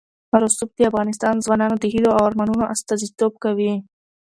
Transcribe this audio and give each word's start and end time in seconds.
رسوب 0.43 0.69
د 0.75 0.79
افغان 0.89 1.07
ځوانانو 1.45 1.75
د 1.79 1.85
هیلو 1.93 2.09
او 2.17 2.21
ارمانونو 2.29 2.69
استازیتوب 2.73 3.33
کوي. 3.43 3.73